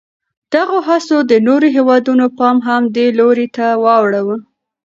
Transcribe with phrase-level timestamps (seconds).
[0.53, 4.37] دغو هڅو د نورو هېوادونو پام هم دې لوري ته واړاوه.